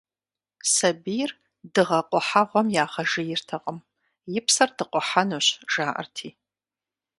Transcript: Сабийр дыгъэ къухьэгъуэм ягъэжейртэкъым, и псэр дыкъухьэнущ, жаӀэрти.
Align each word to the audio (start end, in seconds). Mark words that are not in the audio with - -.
Сабийр 0.73 1.31
дыгъэ 1.73 1.99
къухьэгъуэм 2.09 2.67
ягъэжейртэкъым, 2.83 3.77
и 4.37 4.39
псэр 4.45 4.69
дыкъухьэнущ, 4.77 5.47
жаӀэрти. 5.71 6.29